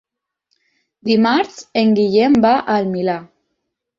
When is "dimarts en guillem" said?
1.09-2.39